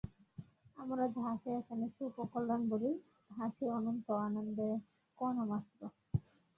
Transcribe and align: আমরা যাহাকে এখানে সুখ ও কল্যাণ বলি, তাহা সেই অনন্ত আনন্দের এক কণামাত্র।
আমরা 0.77 1.05
যাহাকে 1.15 1.49
এখানে 1.59 1.85
সুখ 1.95 2.13
ও 2.17 2.33
কল্যাণ 2.33 2.61
বলি, 2.71 2.91
তাহা 3.25 3.45
সেই 3.55 3.69
অনন্ত 3.77 4.07
আনন্দের 4.25 4.69
এক 4.75 4.83
কণামাত্র। 5.19 5.79